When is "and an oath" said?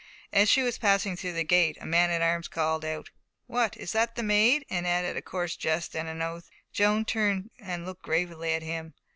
5.95-6.49